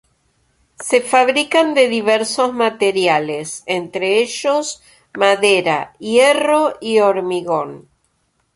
Se 0.83 0.99
fabrican 1.01 1.75
de 1.75 1.87
diversos 1.87 2.55
materiales, 2.55 3.61
entre 3.67 4.17
ellos 4.17 4.81
madera, 5.13 5.93
hierro 5.99 6.73
y 6.81 6.97
hormigón. 6.97 7.87